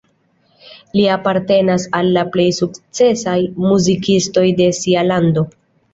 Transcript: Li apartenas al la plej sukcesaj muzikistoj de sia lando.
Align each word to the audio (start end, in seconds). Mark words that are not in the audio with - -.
Li 0.99 1.03
apartenas 1.15 1.85
al 1.99 2.09
la 2.17 2.23
plej 2.35 2.47
sukcesaj 2.61 3.37
muzikistoj 3.67 4.47
de 4.63 4.71
sia 4.79 5.05
lando. 5.13 5.45